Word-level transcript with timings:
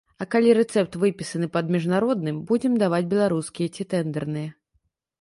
А 0.23 0.25
калі 0.35 0.53
рэцэпт 0.59 0.97
выпісаны 1.03 1.49
пад 1.59 1.69
міжнародным, 1.77 2.41
будзем 2.53 2.81
даваць 2.87 3.05
беларускія 3.15 3.75
ці 3.77 3.91
тэндэрныя. 3.97 4.49